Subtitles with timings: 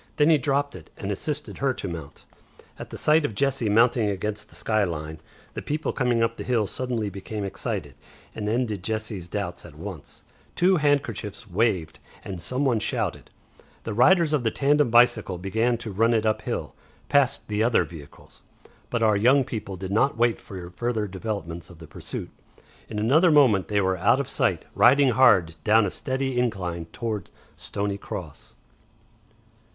[0.15, 2.25] Then he dropped it and assisted her to mount.
[2.79, 5.19] At the sight of Jessie mounting against the sky line
[5.53, 7.93] the people coming up the hill suddenly became excited
[8.33, 10.23] and ended Jessie's doubts at once.
[10.55, 13.29] Two handkerchiefs waved, and some one shouted.
[13.83, 16.73] The riders of the tandem bicycle began to run it up hill,
[17.07, 18.41] past the other vehicles.
[18.89, 22.31] But our young people did not wait for further developments of the pursuit.
[22.89, 27.29] In another moment they were out of sight, riding hard down a steady incline towards
[27.55, 28.55] Stoney Cross.